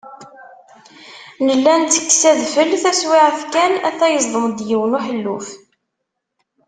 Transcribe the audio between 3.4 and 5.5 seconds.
kan ata yeẓdem-d yiwen uḥelluf.